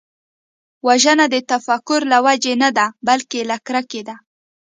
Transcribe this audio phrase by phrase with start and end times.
[0.87, 4.15] وژنه د تفکر له وجې نه ده، بلکې له کرکې ده